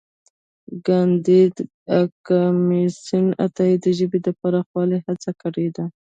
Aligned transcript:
کانديد 0.85 1.55
اکاډميسن 1.99 3.25
عطايي 3.43 3.75
د 3.83 3.85
ژبې 3.97 4.19
د 4.23 4.27
پراخولو 4.39 4.97
هڅه 5.05 5.31
کړې 5.41 5.67
ده. 5.75 5.85